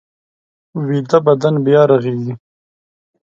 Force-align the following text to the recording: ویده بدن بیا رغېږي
ویده 0.87 1.17
بدن 1.25 1.55
بیا 1.65 1.81
رغېږي 1.89 2.33